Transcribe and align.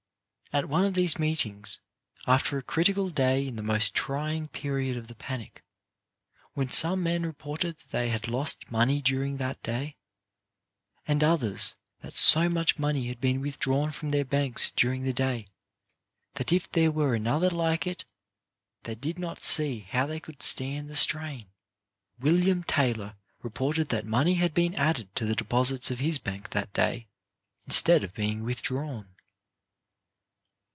At 0.53 0.67
one 0.67 0.83
of 0.83 0.95
these 0.95 1.17
meetings, 1.17 1.79
after 2.27 2.57
a 2.57 2.61
critical 2.61 3.09
day 3.09 3.47
in 3.47 3.55
the 3.55 3.61
most 3.63 3.95
trying 3.95 4.49
period 4.49 4.97
of 4.97 5.07
the 5.07 5.15
panic, 5.15 5.63
when 6.55 6.69
some 6.73 7.01
men 7.01 7.25
reported 7.25 7.77
that 7.77 7.91
they 7.91 8.09
had 8.09 8.27
lost 8.27 8.69
money 8.69 9.01
during 9.01 9.37
that 9.37 9.63
day, 9.63 9.95
and 11.07 11.23
others 11.23 11.77
that 12.01 12.17
so 12.17 12.49
much 12.49 12.77
money 12.77 13.07
had 13.07 13.21
been 13.21 13.39
withdrawn 13.39 13.91
from 13.91 14.11
their 14.11 14.25
banks 14.25 14.71
during 14.71 15.03
the 15.05 15.13
day 15.13 15.47
that 16.33 16.51
if 16.51 16.69
there 16.69 16.91
were 16.91 17.15
another 17.15 17.49
like 17.49 17.87
it 17.87 18.03
they 18.83 18.95
did 18.95 19.17
not 19.17 19.43
see 19.45 19.79
how 19.79 20.05
they 20.05 20.19
could 20.19 20.43
stand 20.43 20.89
the 20.89 20.97
strain, 20.97 21.45
William 22.19 22.61
Taylor 22.65 23.15
reported 23.41 23.87
that 23.87 24.05
money 24.05 24.33
had 24.33 24.53
been 24.53 24.75
added 24.75 25.15
to 25.15 25.25
the 25.25 25.33
deposits 25.33 25.89
of 25.91 25.99
his 25.99 26.17
bank 26.17 26.49
that 26.49 26.73
day 26.73 27.07
instead 27.67 28.03
of 28.03 28.13
being 28.13 28.43
withdrawn. 28.43 29.07